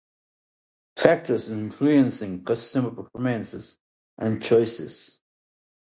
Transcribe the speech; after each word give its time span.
Factors 0.97 1.51
influencing 1.51 2.43
customer 2.43 2.89
preferences 2.89 3.77
and 4.17 4.41
choices 4.41 5.21